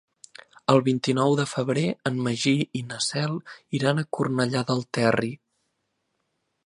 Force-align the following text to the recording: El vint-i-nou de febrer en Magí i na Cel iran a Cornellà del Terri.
El 0.73 0.79
vint-i-nou 0.85 1.35
de 1.39 1.43
febrer 1.51 1.83
en 2.11 2.17
Magí 2.29 2.53
i 2.79 2.81
na 2.93 2.99
Cel 3.09 3.37
iran 3.81 4.01
a 4.01 4.07
Cornellà 4.19 4.65
del 4.73 4.83
Terri. 4.99 5.31